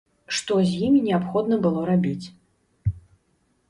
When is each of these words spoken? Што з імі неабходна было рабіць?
Што 0.37 0.53
з 0.69 0.79
імі 0.87 1.03
неабходна 1.09 1.55
было 1.69 1.87
рабіць? 1.93 2.25